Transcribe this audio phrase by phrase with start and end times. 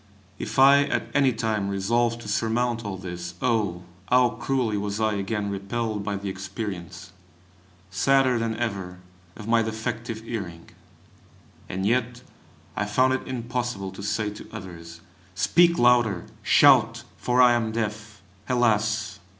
[0.39, 3.83] If I at any time resolved to surmount all this, oh!
[4.09, 7.11] how cruelly was I again repelled by the experience,
[7.91, 8.97] sadder than ever,
[9.35, 10.71] of my defective hearing!
[11.69, 12.23] and yet
[12.75, 15.01] I found it impossible to say to others:
[15.35, 17.03] Speak louder; shout!
[17.17, 18.23] for I am deaf!
[18.49, 19.19] Alas!